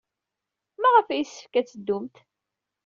[0.81, 2.15] Maɣef ay yessefk ad teddumt?